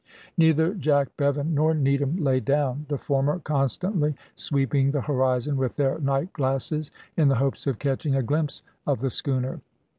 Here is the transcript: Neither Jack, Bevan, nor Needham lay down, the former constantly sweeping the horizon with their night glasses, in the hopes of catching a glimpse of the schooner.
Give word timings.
Neither 0.35 0.73
Jack, 0.73 1.09
Bevan, 1.15 1.53
nor 1.53 1.75
Needham 1.75 2.15
lay 2.17 2.39
down, 2.39 2.87
the 2.89 2.97
former 2.97 3.37
constantly 3.37 4.15
sweeping 4.35 4.89
the 4.89 5.01
horizon 5.01 5.57
with 5.57 5.75
their 5.75 5.99
night 5.99 6.33
glasses, 6.33 6.89
in 7.17 7.27
the 7.27 7.35
hopes 7.35 7.67
of 7.67 7.77
catching 7.77 8.15
a 8.15 8.23
glimpse 8.23 8.63
of 8.87 8.99
the 9.01 9.11
schooner. 9.11 9.61